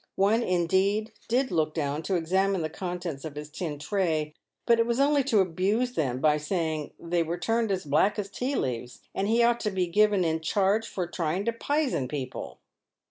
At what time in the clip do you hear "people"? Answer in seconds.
12.07-12.57